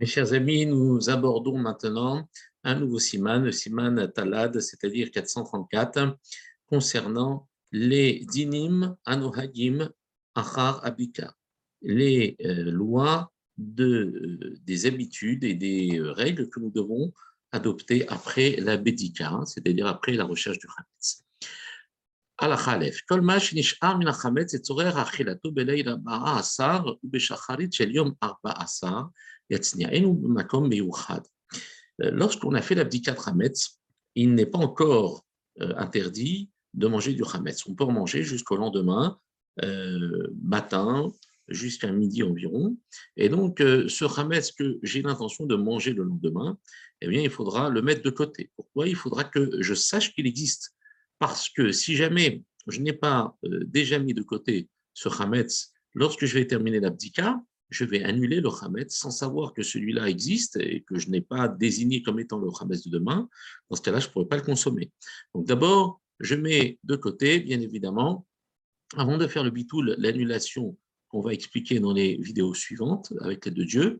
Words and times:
Mes 0.00 0.06
chers 0.06 0.32
amis, 0.32 0.64
nous 0.64 1.10
abordons 1.10 1.58
maintenant 1.58 2.26
un 2.64 2.74
nouveau 2.74 2.98
siman, 2.98 3.44
le 3.44 3.52
siman 3.52 4.10
Talad, 4.10 4.58
c'est-à-dire 4.58 5.10
434, 5.10 6.16
concernant 6.64 7.46
les 7.70 8.24
dinim 8.24 8.96
anohagim 9.04 9.90
achar 10.34 10.82
abika, 10.86 11.34
les 11.82 12.34
euh, 12.46 12.70
lois 12.70 13.30
de, 13.58 13.84
euh, 13.84 14.58
des 14.62 14.86
habitudes 14.86 15.44
et 15.44 15.52
des 15.52 15.98
euh, 15.98 16.12
règles 16.12 16.48
que 16.48 16.60
nous 16.60 16.70
devons 16.70 17.12
adopter 17.52 18.08
après 18.08 18.56
la 18.56 18.78
bédika, 18.78 19.40
c'est-à-dire 19.44 19.86
après 19.86 20.12
la 20.12 20.24
recherche 20.24 20.58
du 20.58 20.66
chametz. 20.66 21.24
Euh, 32.02 32.10
lorsqu'on 32.12 32.54
a 32.54 32.62
fait 32.62 32.74
l'abdicat 32.74 33.16
Hametz, 33.26 33.80
il 34.14 34.34
n'est 34.34 34.46
pas 34.46 34.58
encore 34.58 35.24
euh, 35.60 35.74
interdit 35.76 36.50
de 36.74 36.86
manger 36.86 37.14
du 37.14 37.22
Hametz. 37.32 37.66
On 37.66 37.74
peut 37.74 37.84
en 37.84 37.92
manger 37.92 38.22
jusqu'au 38.22 38.56
lendemain 38.56 39.18
euh, 39.62 40.28
matin, 40.42 41.12
jusqu'à 41.48 41.90
midi 41.90 42.22
environ. 42.22 42.76
Et 43.16 43.28
donc, 43.28 43.58
ce 43.58 44.20
Hametz 44.20 44.52
que 44.52 44.78
j'ai 44.82 45.02
l'intention 45.02 45.46
de 45.46 45.56
manger 45.56 45.92
le 45.92 46.04
lendemain, 46.04 46.56
eh 47.00 47.08
bien, 47.08 47.22
il 47.22 47.30
faudra 47.30 47.68
le 47.70 47.82
mettre 47.82 48.02
de 48.02 48.10
côté. 48.10 48.52
Pourquoi 48.54 48.86
Il 48.86 48.94
faudra 48.94 49.24
que 49.24 49.60
je 49.60 49.74
sache 49.74 50.14
qu'il 50.14 50.28
existe? 50.28 50.76
Parce 51.18 51.48
que 51.48 51.72
si 51.72 51.96
jamais 51.96 52.44
je 52.68 52.80
n'ai 52.80 52.92
pas 52.92 53.36
déjà 53.42 53.98
mis 53.98 54.14
de 54.14 54.22
côté 54.22 54.68
ce 54.94 55.08
Hametz 55.08 55.72
lorsque 55.94 56.24
je 56.24 56.34
vais 56.34 56.46
terminer 56.46 56.78
l'abdicat, 56.78 57.42
je 57.70 57.84
vais 57.84 58.02
annuler 58.02 58.40
le 58.40 58.48
Hametz 58.48 58.94
sans 58.94 59.10
savoir 59.10 59.54
que 59.54 59.62
celui-là 59.62 60.08
existe 60.08 60.56
et 60.56 60.82
que 60.82 60.98
je 60.98 61.08
n'ai 61.08 61.20
pas 61.20 61.48
désigné 61.48 62.02
comme 62.02 62.20
étant 62.20 62.38
le 62.38 62.48
Hametz 62.60 62.84
de 62.84 62.90
demain. 62.90 63.28
Dans 63.70 63.76
ce 63.76 63.82
cas-là, 63.82 64.00
je 64.00 64.08
ne 64.08 64.12
pourrais 64.12 64.26
pas 64.26 64.36
le 64.36 64.42
consommer. 64.42 64.90
Donc 65.34 65.46
d'abord, 65.46 66.00
je 66.18 66.34
mets 66.34 66.78
de 66.84 66.96
côté, 66.96 67.40
bien 67.40 67.60
évidemment, 67.60 68.26
avant 68.96 69.18
de 69.18 69.26
faire 69.26 69.44
le 69.44 69.50
bitoul, 69.50 69.94
l'annulation 69.98 70.76
qu'on 71.08 71.20
va 71.20 71.32
expliquer 71.32 71.80
dans 71.80 71.92
les 71.92 72.16
vidéos 72.16 72.54
suivantes 72.54 73.12
avec 73.20 73.44
l'aide 73.44 73.54
de 73.54 73.64
Dieu, 73.64 73.98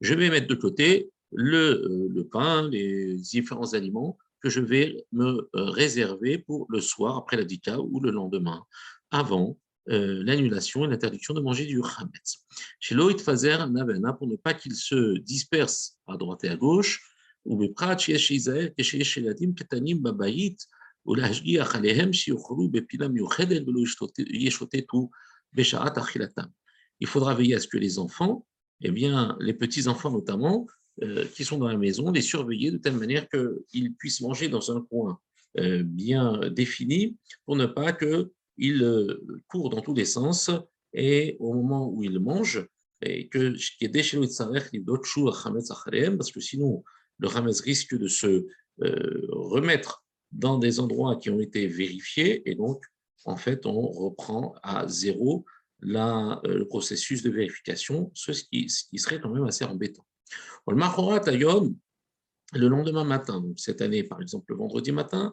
je 0.00 0.14
vais 0.14 0.30
mettre 0.30 0.46
de 0.46 0.54
côté 0.54 1.10
le, 1.32 2.10
euh, 2.18 2.28
pain, 2.30 2.68
les 2.68 3.14
différents 3.16 3.74
aliments 3.74 4.18
que 4.42 4.48
je 4.48 4.60
vais 4.60 5.04
me 5.12 5.48
euh, 5.54 5.64
réserver 5.70 6.38
pour 6.38 6.66
le 6.70 6.80
soir 6.80 7.16
après 7.16 7.36
la 7.36 7.44
dika 7.44 7.80
ou 7.80 8.00
le 8.00 8.10
lendemain, 8.10 8.64
avant 9.10 9.58
euh, 9.88 10.22
l'annulation 10.24 10.84
et 10.84 10.88
l'interdiction 10.88 11.32
de 11.32 11.40
manger 11.40 11.64
du 11.64 11.80
Hametz. 11.80 12.44
Chez 12.80 12.94
Loït 12.94 13.18
Fazer, 13.18 13.66
Navena, 13.70 14.12
pour 14.12 14.26
ne 14.26 14.36
pas 14.36 14.52
qu'il 14.52 14.74
se 14.74 15.18
disperse 15.20 15.96
à 16.06 16.18
droite 16.18 16.44
et 16.44 16.48
à 16.48 16.56
gauche, 16.56 17.02
ou 17.46 17.56
Beprat, 17.56 17.96
chez 17.96 18.34
Isaël, 18.34 18.74
chez 18.78 19.02
Sheladim, 19.02 19.54
Ketanim, 19.54 19.98
Babayit, 19.98 20.58
ou 21.06 21.14
Lajgiach 21.14 21.74
Alehem, 21.74 22.12
Shiuchru, 22.12 22.68
Bepilam, 22.68 23.16
Yuchedel, 23.16 23.64
Belo 23.64 23.82
Yeshotetu, 24.18 25.08
Beshaat, 25.52 25.94
Achilatam. 25.96 26.50
Il 27.00 27.06
faudra 27.06 27.34
veiller 27.34 27.54
à 27.54 27.60
ce 27.60 27.66
que 27.66 27.78
les 27.78 27.98
enfants, 27.98 28.46
eh 28.82 28.90
bien, 28.90 29.36
les 29.40 29.54
petits-enfants 29.54 30.10
notamment, 30.10 30.66
euh, 31.02 31.24
qui 31.34 31.44
sont 31.44 31.56
dans 31.56 31.68
la 31.68 31.78
maison, 31.78 32.10
les 32.10 32.20
surveiller 32.20 32.70
de 32.70 32.76
telle 32.76 32.96
manière 32.96 33.26
qu'ils 33.70 33.94
puissent 33.94 34.20
manger 34.20 34.48
dans 34.48 34.76
un 34.76 34.82
coin 34.82 35.18
euh, 35.58 35.82
bien 35.82 36.50
défini 36.50 37.16
pour 37.46 37.56
ne 37.56 37.64
pas 37.64 37.92
que 37.92 38.30
il 38.56 38.82
euh, 38.82 39.24
court 39.48 39.70
dans 39.70 39.80
tous 39.80 39.94
les 39.94 40.04
sens 40.04 40.50
et 40.92 41.36
au 41.38 41.54
moment 41.54 41.88
où 41.88 42.02
il 42.02 42.18
mange, 42.18 42.66
et 43.02 43.28
que 43.28 43.54
parce 46.18 46.32
que 46.32 46.40
sinon 46.40 46.84
le 47.18 47.28
Hametz 47.28 47.60
risque 47.60 47.96
de 47.96 48.08
se 48.08 48.46
euh, 48.82 49.26
remettre 49.30 50.04
dans 50.32 50.58
des 50.58 50.80
endroits 50.80 51.16
qui 51.16 51.30
ont 51.30 51.40
été 51.40 51.66
vérifiés 51.66 52.48
et 52.48 52.54
donc 52.54 52.84
en 53.24 53.36
fait 53.36 53.66
on 53.66 53.88
reprend 53.88 54.54
à 54.62 54.86
zéro 54.86 55.44
euh, 55.82 56.36
le 56.44 56.66
processus 56.66 57.22
de 57.22 57.30
vérification, 57.30 58.10
ce 58.14 58.32
qui, 58.32 58.68
ce 58.68 58.84
qui 58.84 58.98
serait 58.98 59.20
quand 59.20 59.30
même 59.30 59.44
assez 59.44 59.64
embêtant. 59.64 60.06
Le 60.68 60.76
le 62.52 62.68
lendemain 62.68 63.04
matin, 63.04 63.44
cette 63.56 63.80
année 63.80 64.02
par 64.02 64.20
exemple 64.20 64.46
le 64.48 64.56
vendredi 64.56 64.92
matin, 64.92 65.32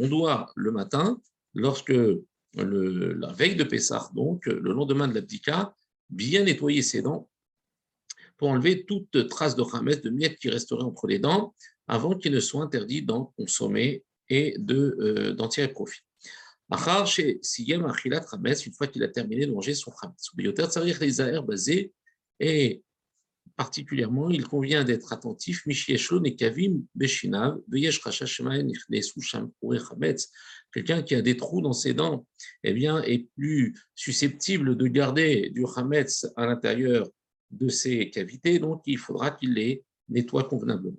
on 0.00 0.08
doit 0.08 0.50
le 0.56 0.72
matin, 0.72 1.20
lorsque 1.54 1.94
la 2.54 3.32
veille 3.32 3.54
de 3.54 3.64
Pessah, 3.64 4.10
donc 4.14 4.46
le 4.46 4.72
lendemain 4.72 5.06
de 5.06 5.14
l'abdika, 5.14 5.74
bien 6.08 6.42
nettoyer 6.42 6.82
ses 6.82 7.02
dents 7.02 7.28
pour 8.38 8.48
enlever 8.48 8.86
toute 8.86 9.28
trace 9.28 9.54
de 9.54 9.60
ramès, 9.60 10.00
de 10.00 10.08
miettes 10.08 10.38
qui 10.38 10.48
resterait 10.48 10.82
entre 10.82 11.06
les 11.06 11.18
dents, 11.18 11.54
avant 11.86 12.16
qu'il 12.16 12.32
ne 12.32 12.40
soit 12.40 12.62
interdit 12.62 13.02
d'en 13.02 13.26
consommer 13.36 14.02
et 14.30 14.56
euh, 14.70 15.34
d'en 15.34 15.48
tirer 15.48 15.68
profit. 15.68 16.00
une 16.70 18.72
fois 18.72 18.86
qu'il 18.86 19.02
a 19.02 19.08
terminé 19.08 19.46
de 19.46 19.52
manger 19.52 19.74
son. 19.74 19.92
Et 22.40 22.82
particulièrement, 23.60 24.30
il 24.30 24.44
convient 24.48 24.84
d'être 24.84 25.12
attentif. 25.12 25.66
Quelqu'un 30.72 31.02
qui 31.02 31.14
a 31.14 31.20
des 31.20 31.36
trous 31.36 31.60
dans 31.60 31.74
ses 31.74 31.92
dents 31.92 32.26
eh 32.64 32.72
bien, 32.72 33.02
est 33.02 33.28
plus 33.36 33.76
susceptible 33.94 34.78
de 34.78 34.86
garder 34.86 35.50
du 35.50 35.66
hametz 35.76 36.26
à 36.36 36.46
l'intérieur 36.46 37.06
de 37.50 37.68
ses 37.68 38.08
cavités, 38.08 38.58
donc 38.58 38.80
il 38.86 38.96
faudra 38.96 39.30
qu'il 39.30 39.52
les 39.52 39.84
nettoie 40.08 40.44
convenablement. 40.44 40.96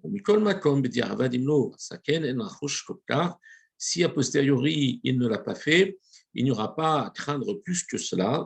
Si 3.78 4.04
a 4.04 4.10
posteriori 4.10 5.02
il 5.04 5.18
ne 5.18 5.28
l'a 5.28 5.40
pas 5.40 5.56
fait, 5.56 5.98
il 6.36 6.44
n'y 6.44 6.52
aura 6.52 6.76
pas 6.76 7.08
à 7.08 7.10
craindre 7.10 7.56
plus 7.56 7.84
que 7.84 7.98
cela. 7.98 8.46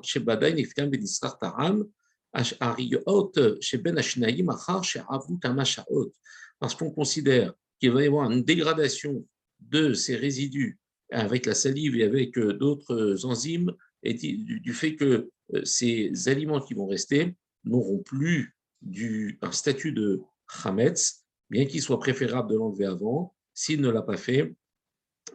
Parce 6.60 6.76
qu'on 6.76 6.92
considère 6.92 7.54
qu'il 7.80 7.92
va 7.92 8.04
y 8.04 8.08
avoir 8.08 8.32
une 8.32 8.44
dégradation 8.44 9.26
de 9.60 9.94
ces 9.94 10.16
résidus 10.16 10.80
avec 11.12 11.46
la 11.46 11.54
salive 11.54 11.96
et 11.98 12.04
avec 12.04 12.38
euh, 12.38 12.54
d'autres 12.54 13.26
enzymes, 13.26 13.72
et 14.04 14.14
du, 14.14 14.74
fait 14.74 14.96
que 14.96 15.30
euh, 15.54 15.66
ces 15.66 16.28
aliments 16.28 16.60
qui 16.60 16.74
vont 16.74 16.88
rester 16.88 17.36
n'auront 17.64 18.00
plus 18.00 18.56
du, 18.82 19.40
un 19.42 19.52
statut 19.52 19.92
de 19.92 20.22
chametz, 20.48 21.24
bien 21.50 21.66
qu'il 21.66 21.82
soit 21.82 22.00
préférable 22.00 22.52
de 22.52 22.56
l'enlever 22.56 22.86
avant. 22.86 23.34
S'il 23.54 23.82
ne 23.82 23.90
l'a 23.90 24.02
pas 24.02 24.18
fait, 24.18 24.54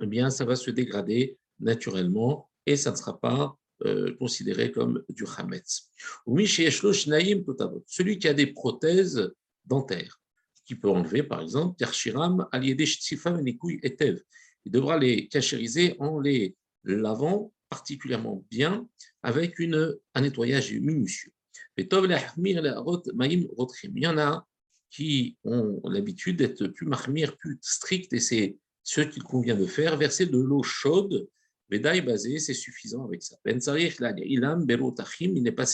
eh 0.01 0.07
bien, 0.07 0.31
ça 0.31 0.45
va 0.45 0.57
se 0.57 0.71
dégrader 0.71 1.39
naturellement 1.59 2.49
et 2.67 2.77
ça 2.77 2.93
ne 2.93 2.97
sera 2.97 3.19
pas 3.19 3.57
euh, 3.85 4.15
considéré 4.17 4.73
comme 4.73 5.03
du 5.09 5.25
Hametz. 5.37 5.91
Celui 6.27 8.19
qui 8.19 8.29
a 8.29 8.35
des 8.35 8.47
prothèses 8.47 9.33
dentaires, 9.65 10.21
qui 10.65 10.75
peut 10.75 10.91
enlever 10.91 11.23
par 11.23 11.41
exemple, 11.41 11.77
il 14.65 14.73
devra 14.73 14.99
les 14.99 15.29
cachériser 15.29 15.97
en 15.99 16.21
les 16.21 16.57
lavant 16.85 17.53
particulièrement 17.69 18.45
bien 18.51 18.89
avec 19.23 19.59
une, 19.59 19.97
un 20.15 20.21
nettoyage 20.21 20.73
minutieux. 20.73 21.33
Il 21.77 21.89
y 23.95 24.07
en 24.07 24.19
a 24.19 24.47
qui 24.91 25.37
ont 25.45 25.81
l'habitude 25.85 26.37
d'être 26.37 26.67
plus 26.67 26.87
mahmir, 26.87 27.37
plus 27.37 27.59
strict, 27.63 28.13
et 28.13 28.21
c'est 28.21 28.57
ce 28.83 29.01
qu'il 29.01 29.23
convient 29.23 29.57
de 29.57 29.67
faire, 29.67 29.97
verser 29.97 30.27
de 30.27 30.39
l'eau 30.39 30.63
chaude 30.63 31.29
Bédaï 31.71 32.01
basé, 32.01 32.41
c'est 32.41 32.55
suffisant 32.55 33.05
avec 33.05 33.23
ça. 33.23 33.37
Ben 33.45 33.61
il 34.29 35.43
n'est 35.43 35.53
pas 35.53 35.67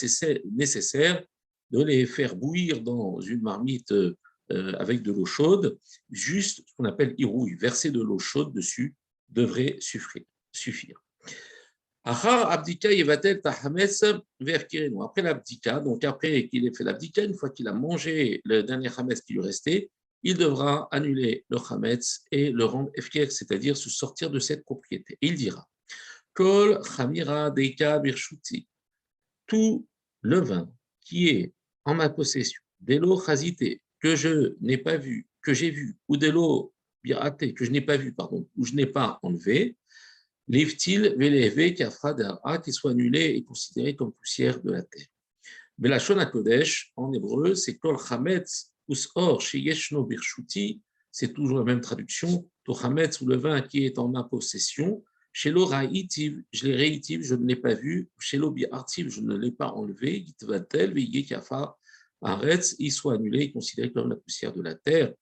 nécessaire 0.51 1.23
de 1.71 1.83
les 1.83 2.05
faire 2.05 2.35
bouillir 2.35 2.81
dans 2.81 3.19
une 3.19 3.41
marmite 3.41 3.91
euh, 3.91 4.13
avec 4.51 5.01
de 5.01 5.11
l'eau 5.11 5.25
chaude, 5.25 5.79
juste 6.11 6.61
ce 6.67 6.73
qu'on 6.77 6.85
appelle 6.85 7.15
irouille, 7.17 7.55
verser 7.55 7.89
de 7.89 8.01
l'eau 8.01 8.19
chaude 8.19 8.53
dessus 8.53 8.95
devrait 9.27 9.77
suffire. 9.79 11.03
Après 12.05 12.41
l'abdika, 15.23 15.79
donc 15.79 16.03
après 16.05 16.47
qu'il 16.47 16.65
ait 16.65 16.73
fait 16.73 16.83
l'abdika, 16.83 17.23
une 17.23 17.33
fois 17.33 17.49
qu'il 17.49 17.67
a 17.67 17.73
mangé 17.73 18.39
le 18.45 18.61
dernier 18.61 18.89
hametz 18.95 19.21
qui 19.21 19.33
lui 19.33 19.41
restait, 19.41 19.89
il 20.23 20.37
devra 20.37 20.87
annuler 20.91 21.43
le 21.49 21.57
hametz 21.69 22.23
et 22.31 22.51
le 22.51 22.65
rendre 22.65 22.91
efker, 22.95 23.29
c'est-à-dire 23.29 23.75
se 23.75 23.89
sortir 23.89 24.29
de 24.29 24.39
cette 24.39 24.63
propriété. 24.63 25.17
il 25.21 25.35
dira 25.35 25.67
Kol 26.37 26.79
chamira 26.83 27.49
deika 27.49 27.97
birshuti. 27.97 28.67
Tout 29.47 29.87
le 30.21 30.39
vin 30.39 30.71
qui 31.01 31.29
est 31.29 31.53
en 31.83 31.95
ma 31.95 32.09
possession, 32.09 32.61
des 32.79 32.99
lots 32.99 33.19
chazité 33.19 33.81
que 33.99 34.15
je 34.15 34.55
n'ai 34.61 34.77
pas 34.77 34.97
vu, 34.97 35.27
que 35.41 35.55
j'ai 35.55 35.71
vu, 35.71 35.97
ou 36.07 36.15
des 36.15 36.31
lots 36.31 36.73
biraté 37.03 37.55
que 37.55 37.65
je 37.65 37.71
n'ai 37.71 37.81
pas 37.81 37.97
vu, 37.97 38.13
pardon, 38.13 38.47
ou 38.55 38.65
je 38.65 38.73
n'ai 38.73 38.85
pas 38.85 39.19
enlevé, 39.23 39.75
L'iftil 40.49 41.13
veleve 41.17 41.75
a 42.43 42.57
qui 42.59 42.71
soit 42.71 42.91
annulé 42.91 43.35
et 43.35 43.43
considéré 43.43 43.95
comme 43.97 44.13
poussière 44.13 44.61
de 44.61 44.71
la 44.71 44.81
terre. 44.81 45.07
Belashon 45.77 46.23
Kodesh, 46.31 46.93
en 46.95 47.11
hébreu, 47.13 47.53
c'est 47.53 47.77
Kol 47.77 47.97
Chametz 47.97 48.71
Usor 48.87 49.41
Sheyeshno 49.41 50.05
Birshuti, 50.05 50.81
c'est 51.11 51.33
toujours 51.33 51.57
la 51.57 51.65
même 51.65 51.81
traduction, 51.81 52.47
To 52.63 52.73
Chametz 52.73 53.19
ou 53.19 53.25
le 53.25 53.35
vin 53.35 53.61
qui 53.61 53.85
est 53.85 53.99
en 53.99 54.07
ma 54.07 54.23
possession, 54.23 55.03
chez 55.39 55.51
Ra'itiv, 55.51 56.41
je 56.51 56.65
l'ai 56.65 56.75
réitiv, 56.75 57.21
je 57.21 57.35
ne 57.35 57.45
l'ai 57.45 57.55
pas 57.55 57.75
vu, 57.75 58.09
chez 58.17 58.39
Bi'artiv, 58.39 59.09
je 59.09 59.21
ne 59.21 59.35
l'ai 59.37 59.51
pas 59.51 59.67
enlevé, 59.67 60.25
Gitvatel, 60.25 60.95
Veye 60.95 61.27
Kafa, 61.27 61.77
Aretz, 62.23 62.75
il 62.79 62.91
soit 62.91 63.13
annulé 63.13 63.43
et 63.43 63.51
considéré 63.51 63.91
comme 63.91 64.09
la 64.09 64.15
poussière 64.15 64.51
de 64.51 64.63
la 64.63 64.73
terre. 64.73 65.13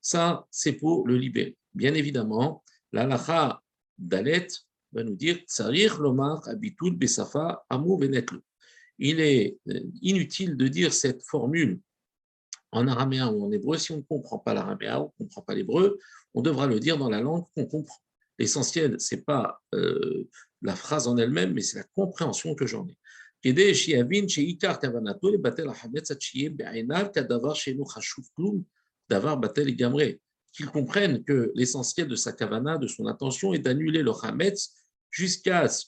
Ça, 0.00 0.46
c'est 0.52 0.74
pour 0.74 1.08
le 1.08 1.16
libérer. 1.16 1.56
Bien 1.74 1.94
évidemment, 1.94 2.62
la 2.92 3.08
lacha 3.08 3.60
Dalet 3.98 4.46
va 4.92 5.02
nous 5.02 5.16
dire 5.16 5.38
Tsarir 5.48 6.00
lomar 6.00 6.48
abitul 6.48 6.94
besafa 6.94 7.64
amu 7.68 7.98
venetlu. 7.98 8.38
Il 9.00 9.18
est 9.18 9.58
euh, 9.68 9.80
inutile 10.00 10.56
de 10.56 10.68
dire 10.68 10.92
cette 10.92 11.24
formule 11.24 11.80
en 12.70 12.86
araméen 12.86 13.32
ou 13.32 13.44
en 13.44 13.50
hébreu. 13.50 13.78
Si 13.78 13.90
on 13.90 13.96
ne 13.96 14.02
comprend 14.02 14.38
pas 14.38 14.54
l'araméen, 14.54 14.98
on 15.00 15.06
ne 15.06 15.24
comprend 15.24 15.42
pas 15.42 15.56
l'hébreu, 15.56 15.98
on 16.34 16.40
devra 16.40 16.68
le 16.68 16.78
dire 16.78 16.98
dans 16.98 17.10
la 17.10 17.20
langue 17.20 17.46
qu'on 17.56 17.66
comprend. 17.66 18.05
L'essentiel, 18.38 19.00
ce 19.00 19.14
n'est 19.14 19.22
pas 19.22 19.62
euh, 19.74 20.28
la 20.62 20.76
phrase 20.76 21.08
en 21.08 21.16
elle-même, 21.16 21.52
mais 21.52 21.62
c'est 21.62 21.78
la 21.78 21.86
compréhension 21.94 22.54
que 22.54 22.66
j'en 22.66 22.86
ai. 22.86 22.96
qu'il 30.52 30.66
comprenne 30.66 31.22
que 31.22 31.52
l'essentiel 31.54 32.08
de 32.08 32.16
sa 32.16 32.32
kavana, 32.32 32.78
de 32.78 32.86
son 32.86 33.06
intention, 33.06 33.52
est 33.52 33.58
d'annuler 33.58 34.02
le 34.02 34.12
hametz 34.22 34.74
jusqu'à 35.10 35.68
ce 35.68 35.84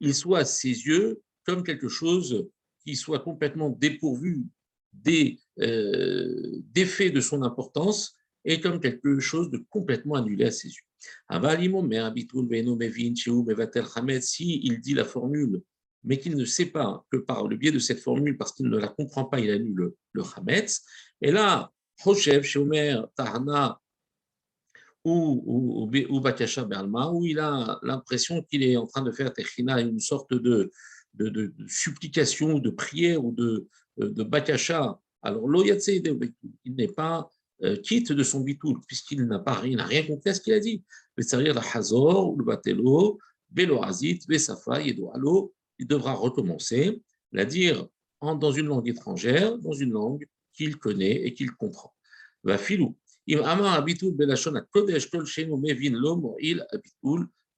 qu'il 0.00 0.14
soit 0.14 0.40
à 0.40 0.44
ses 0.44 0.68
yeux 0.68 1.22
comme 1.44 1.62
quelque 1.62 1.88
chose 1.88 2.48
qui 2.84 2.94
soit 2.94 3.20
complètement 3.20 3.70
dépourvu 3.70 4.44
des 4.92 5.40
euh, 5.60 6.60
de 6.74 7.20
son 7.20 7.42
importance 7.42 8.14
et 8.46 8.60
comme 8.60 8.80
quelque 8.80 9.18
chose 9.18 9.50
de 9.50 9.62
complètement 9.68 10.14
annulé 10.14 10.46
à 10.46 10.50
ses 10.50 10.68
yeux. 10.68 10.84
Si 14.20 14.60
il 14.62 14.80
dit 14.80 14.94
la 14.94 15.04
formule, 15.04 15.60
mais 16.04 16.18
qu'il 16.20 16.36
ne 16.36 16.44
sait 16.44 16.66
pas 16.66 17.04
que 17.10 17.16
par 17.16 17.48
le 17.48 17.56
biais 17.56 17.72
de 17.72 17.80
cette 17.80 17.98
formule, 17.98 18.38
parce 18.38 18.52
qu'il 18.52 18.68
ne 18.68 18.78
la 18.78 18.88
comprend 18.88 19.24
pas, 19.24 19.40
il 19.40 19.50
annule 19.50 19.92
le, 20.12 20.22
Hametz, 20.36 20.82
et 21.20 21.32
là, 21.32 21.72
Hoshev, 22.04 22.44
Shomer, 22.44 23.00
Tahana 23.16 23.80
ou, 25.04 25.88
ou, 26.08 26.20
Bakasha 26.20 26.64
Berlma, 26.64 27.10
où 27.10 27.24
il 27.26 27.40
a 27.40 27.78
l'impression 27.82 28.42
qu'il 28.42 28.62
est 28.62 28.76
en 28.76 28.86
train 28.86 29.02
de 29.02 29.10
faire 29.10 29.32
Techina 29.32 29.80
une 29.80 30.00
sorte 30.00 30.32
de, 30.32 30.70
de, 31.14 31.52
supplication, 31.66 32.58
de 32.58 32.70
prière 32.70 33.24
ou 33.24 33.32
de, 33.32 33.66
de 33.98 34.22
Bakasha. 34.22 35.00
Alors, 35.22 35.48
il 35.64 36.74
n'est 36.74 36.88
pas 36.88 37.18
euh, 37.20 37.35
quitte 37.82 38.12
de 38.12 38.22
son 38.22 38.40
bitoul, 38.40 38.80
puisqu'il 38.86 39.24
n'a 39.24 39.38
pas 39.38 39.54
rien, 39.54 39.82
rien 39.82 40.06
compris 40.06 40.30
à 40.30 40.34
ce 40.34 40.40
qu'il 40.40 40.52
a 40.52 40.60
dit. 40.60 40.82
C'est-à-dire 41.18 41.58
Hazor, 41.74 42.36
le 42.36 42.44
Batelo, 42.44 43.18
Beloazit, 43.50 44.26
Besafa, 44.28 44.82
il 44.82 44.96
devra 45.86 46.12
recommencer, 46.12 47.00
la 47.32 47.44
dire 47.44 47.86
dans 48.20 48.52
une 48.52 48.66
langue 48.66 48.88
étrangère, 48.88 49.58
dans 49.58 49.72
une 49.72 49.92
langue 49.92 50.26
qu'il 50.52 50.76
connaît 50.76 51.22
et 51.26 51.34
qu'il 51.34 51.50
comprend. 51.52 51.92
Va 52.42 52.58
filou. 52.58 52.96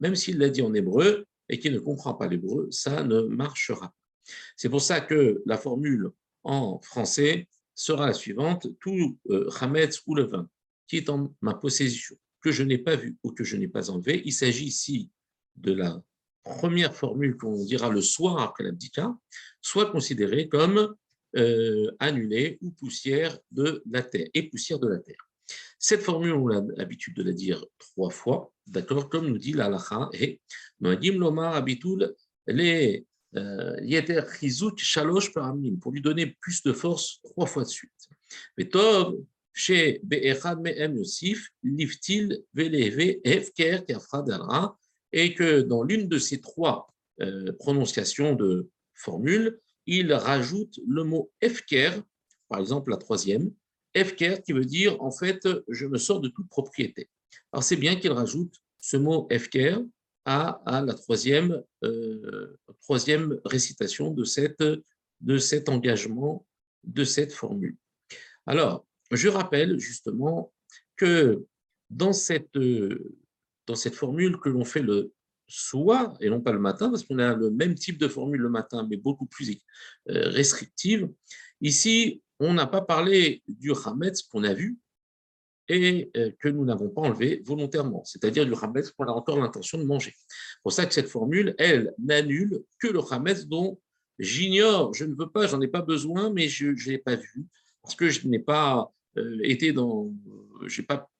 Même 0.00 0.14
s'il 0.14 0.38
l'a 0.38 0.48
dit 0.48 0.62
en 0.62 0.74
hébreu 0.74 1.26
et 1.48 1.58
qu'il 1.58 1.72
ne 1.72 1.78
comprend 1.78 2.14
pas 2.14 2.26
l'hébreu, 2.26 2.68
ça 2.70 3.02
ne 3.02 3.22
marchera 3.22 3.88
pas. 3.88 3.94
C'est 4.56 4.68
pour 4.68 4.82
ça 4.82 5.00
que 5.00 5.42
la 5.46 5.56
formule 5.56 6.10
en 6.42 6.80
français 6.82 7.48
sera 7.78 8.06
la 8.06 8.12
suivante 8.12 8.66
tout 8.80 9.18
euh, 9.30 9.48
Hametz 9.60 10.02
ou 10.06 10.16
le 10.16 10.24
vin 10.24 10.48
qui 10.88 10.96
est 10.96 11.08
en 11.10 11.32
ma 11.42 11.54
possession, 11.54 12.16
que 12.40 12.50
je 12.50 12.64
n'ai 12.64 12.78
pas 12.78 12.96
vu 12.96 13.16
ou 13.22 13.30
que 13.32 13.44
je 13.44 13.56
n'ai 13.56 13.68
pas 13.68 13.90
enlevé. 13.90 14.22
Il 14.24 14.32
s'agit 14.32 14.64
ici 14.64 15.10
de 15.56 15.72
la 15.72 16.02
première 16.42 16.94
formule 16.94 17.36
qu'on 17.36 17.64
dira 17.64 17.90
le 17.90 18.00
soir 18.00 18.38
après 18.38 18.64
l'abdika, 18.64 19.14
soit 19.60 19.90
considérée 19.90 20.48
comme 20.48 20.96
euh, 21.36 21.90
annulée 22.00 22.58
ou 22.62 22.70
poussière 22.70 23.38
de 23.52 23.82
la 23.88 24.02
terre, 24.02 24.28
et 24.34 24.48
poussière 24.48 24.78
de 24.78 24.88
la 24.88 24.98
terre. 24.98 25.28
Cette 25.78 26.02
formule, 26.02 26.32
on 26.32 26.48
a 26.48 26.62
l'habitude 26.76 27.14
de 27.14 27.22
la 27.22 27.32
dire 27.32 27.64
trois 27.78 28.10
fois, 28.10 28.52
d'accord, 28.66 29.08
comme 29.08 29.28
nous 29.28 29.38
dit 29.38 29.52
l'alacha, 29.52 30.08
et 30.14 30.40
lomar 30.80 31.54
abitul 31.54 32.14
les 32.46 33.06
yeter 33.82 34.22
shalosh 34.78 35.32
paramim, 35.32 35.76
pour 35.80 35.92
lui 35.92 36.00
donner 36.00 36.26
plus 36.40 36.62
de 36.62 36.72
force 36.72 37.20
trois 37.22 37.46
fois 37.46 37.64
de 37.64 37.68
suite. 37.68 38.08
Kafradara, 43.86 44.78
et 45.12 45.34
que 45.34 45.62
dans 45.62 45.82
l'une 45.82 46.08
de 46.08 46.18
ces 46.18 46.40
trois 46.40 46.94
euh, 47.20 47.52
prononciations 47.58 48.34
de 48.34 48.68
formule, 48.94 49.58
il 49.86 50.12
rajoute 50.12 50.78
le 50.86 51.02
mot 51.02 51.32
efker, 51.40 51.90
par 52.48 52.60
exemple 52.60 52.90
la 52.90 52.98
troisième, 52.98 53.50
efker 53.94 54.42
qui 54.44 54.52
veut 54.52 54.64
dire 54.64 55.00
en 55.02 55.10
fait 55.10 55.48
je 55.68 55.86
me 55.86 55.98
sors 55.98 56.20
de 56.20 56.28
toute 56.28 56.48
propriété. 56.48 57.08
Alors 57.52 57.64
c'est 57.64 57.76
bien 57.76 57.96
qu'il 57.96 58.12
rajoute 58.12 58.54
ce 58.78 58.96
mot 58.96 59.26
efker 59.30 59.78
à, 60.30 60.82
la 60.84 60.92
troisième, 60.92 61.62
euh, 61.84 62.54
troisième 62.82 63.40
récitation 63.46 64.10
de, 64.10 64.24
cette, 64.24 64.62
cet 65.38 65.70
engagement, 65.70 66.46
de 66.84 67.02
cette 67.02 67.32
formule. 67.32 67.76
Alors, 68.46 68.86
je 69.10 69.28
rappelle 69.28 69.78
justement 69.78 70.52
que 70.96 71.46
dans 71.88 72.12
cette, 72.12 72.58
dans 73.66 73.74
cette 73.74 73.94
formule 73.94 74.38
que 74.38 74.50
l'on 74.50 74.66
fait 74.66 74.82
le 74.82 75.12
soir 75.46 76.14
et 76.20 76.28
non 76.28 76.42
pas 76.42 76.52
le 76.52 76.58
matin, 76.58 76.90
parce 76.90 77.04
qu'on 77.04 77.18
a 77.18 77.34
le 77.34 77.50
même 77.50 77.74
type 77.74 77.96
de 77.96 78.06
formule 78.06 78.42
le 78.42 78.50
matin, 78.50 78.86
mais 78.88 78.98
beaucoup 78.98 79.24
plus 79.24 79.58
euh, 80.10 80.28
restrictive. 80.28 81.08
Ici, 81.62 82.22
on 82.38 82.52
n'a 82.52 82.66
pas 82.66 82.82
parlé 82.82 83.42
du 83.48 83.72
Hametz 83.72 84.22
qu'on 84.24 84.44
a 84.44 84.52
vu 84.52 84.76
et 85.68 86.10
euh, 86.16 86.30
que 86.40 86.48
nous 86.48 86.64
n'avons 86.64 86.88
pas 86.88 87.02
enlevé 87.02 87.42
volontairement, 87.44 88.04
c'est-à-dire 88.04 88.46
du 88.46 88.54
Hametz 88.60 88.90
qu'on 88.90 89.04
a 89.04 89.12
encore 89.12 89.38
l'intention 89.38 89.78
de 89.78 89.84
manger. 89.84 90.14
C'est 90.16 90.62
pour 90.62 90.72
ça 90.72 90.86
que 90.86 90.94
cette 90.94 91.08
formule, 91.08 91.54
elle, 91.58 91.92
n'annule 91.98 92.62
que 92.78 92.88
le 92.88 93.00
Hametz 93.10 93.46
dont 93.46 93.78
j'ignore, 94.18 94.94
je 94.94 95.04
ne 95.04 95.14
veux 95.14 95.28
pas, 95.28 95.46
j'en 95.46 95.60
ai 95.60 95.68
pas 95.68 95.82
besoin, 95.82 96.30
mais 96.30 96.48
je 96.48 96.68
ne 96.68 96.90
l'ai 96.90 96.98
pas 96.98 97.16
vu, 97.16 97.46
parce 97.82 97.94
que 97.94 98.08
je 98.08 98.26
n'ai 98.26 98.38
pas 98.38 98.92
euh, 99.16 99.38
été 99.42 99.72
dans, 99.72 100.10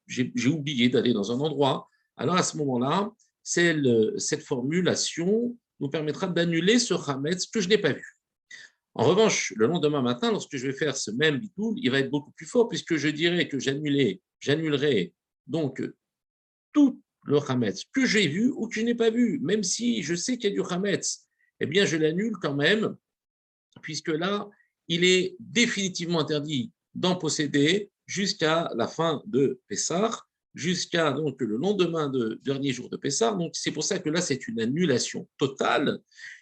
j'ai 0.07 0.49
oublié 0.49 0.89
d'aller 0.89 1.13
dans 1.13 1.31
un 1.31 1.39
endroit. 1.39 1.87
Alors 2.17 2.35
à 2.35 2.43
ce 2.43 2.57
moment-là, 2.57 3.11
cette 3.43 4.43
formulation 4.43 5.55
nous 5.79 5.89
permettra 5.89 6.27
d'annuler 6.27 6.79
ce 6.79 6.93
Hametz 6.93 7.47
que 7.47 7.61
je 7.61 7.69
n'ai 7.69 7.77
pas 7.77 7.93
vu. 7.93 8.18
En 8.99 9.05
revanche, 9.05 9.53
le 9.55 9.67
lendemain 9.67 10.01
matin, 10.01 10.29
lorsque 10.29 10.57
je 10.57 10.67
vais 10.67 10.73
faire 10.73 10.97
ce 10.97 11.09
même 11.09 11.37
bitoul, 11.37 11.73
il 11.77 11.89
va 11.89 11.99
être 11.99 12.09
beaucoup 12.09 12.31
plus 12.31 12.45
fort 12.45 12.67
puisque 12.67 12.97
je 12.97 13.07
dirais 13.07 13.47
que 13.47 13.57
j'annulerai 13.57 15.13
donc 15.47 15.81
tout 16.73 17.01
le 17.23 17.37
Hametz 17.37 17.85
que 17.93 18.05
j'ai 18.05 18.27
vu 18.27 18.51
ou 18.51 18.67
que 18.67 18.75
je 18.75 18.81
n'ai 18.81 18.95
pas 18.95 19.09
vu, 19.09 19.39
même 19.39 19.63
si 19.63 20.03
je 20.03 20.15
sais 20.15 20.37
qu'il 20.37 20.49
y 20.49 20.51
a 20.51 20.61
du 20.61 20.69
Hametz, 20.69 21.29
eh 21.61 21.65
bien 21.65 21.85
je 21.85 21.95
l'annule 21.95 22.33
quand 22.41 22.55
même, 22.55 22.97
puisque 23.81 24.09
là, 24.09 24.49
il 24.89 25.05
est 25.05 25.37
définitivement 25.39 26.19
interdit 26.19 26.73
d'en 26.93 27.15
posséder 27.15 27.91
jusqu'à 28.05 28.69
la 28.75 28.89
fin 28.89 29.23
de 29.27 29.61
Pessah, 29.69 30.11
jusqu'à 30.55 31.13
donc 31.13 31.39
le 31.39 31.55
lendemain 31.55 32.09
de 32.09 32.37
dernier 32.43 32.73
jour 32.73 32.89
de 32.89 32.97
Pessah. 32.97 33.31
Donc 33.31 33.51
c'est 33.55 33.71
pour 33.71 33.85
ça 33.85 33.99
que 33.99 34.09
là 34.09 34.19
c'est 34.19 34.49
une 34.49 34.59
annulation 34.59 35.25
totale. 35.37 35.99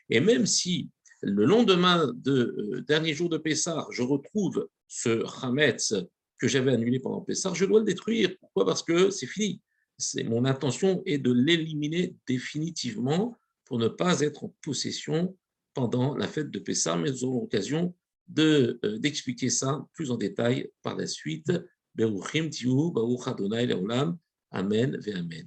Et 0.10 0.22
même 0.22 0.48
si 0.48 0.90
le 1.22 1.46
lendemain 1.46 2.12
de 2.16 2.32
euh, 2.32 2.82
dernier 2.82 3.14
jour 3.14 3.30
de 3.30 3.38
Pessah, 3.38 3.88
je 3.92 4.04
retrouve 4.04 4.68
ce 4.88 5.24
Hametz 5.44 5.94
que 6.38 6.48
j'avais 6.48 6.72
annulé 6.72 7.00
pendant 7.00 7.22
Pessah, 7.22 7.54
je 7.54 7.66
dois 7.66 7.80
le 7.80 7.86
détruire. 7.86 8.32
Pourquoi? 8.40 8.66
Parce 8.66 8.84
que 8.84 9.10
c'est 9.10 9.28
fini. 9.28 9.62
Mon 10.26 10.46
intention 10.46 11.02
est 11.06 11.18
de 11.18 11.32
l'éliminer 11.32 12.16
définitivement 12.28 13.36
pour 13.66 13.80
ne 13.80 13.88
pas 13.88 14.22
être 14.22 14.44
en 14.44 14.56
possession 14.62 15.36
pendant 15.74 16.16
la 16.16 16.28
fête 16.28 16.52
de 16.52 16.60
Pessah, 16.60 16.96
mais 16.98 17.10
nous 17.10 17.24
aurons 17.24 17.42
l'occasion 17.42 17.96
euh, 18.38 18.78
d'expliquer 19.00 19.50
ça 19.50 19.86
plus 19.94 20.12
en 20.12 20.18
détail 20.18 20.70
par 20.84 20.96
la 20.96 21.08
suite. 21.08 21.52
Amen 24.52 25.00
Amen. 25.16 25.46